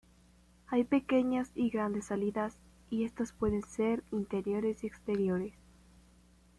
[0.65, 2.55] Hay pequeñas y grandes salidas,
[2.89, 5.53] y estas pueden ser interiores y exteriores.